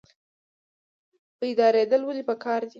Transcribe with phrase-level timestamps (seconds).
[1.39, 2.69] بیداریدل ولې پکار دي؟